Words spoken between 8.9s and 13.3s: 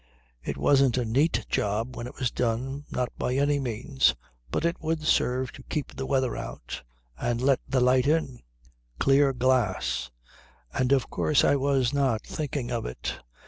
Clear glass. And of course I was not thinking of it.